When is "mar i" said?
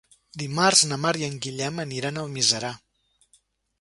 1.03-1.27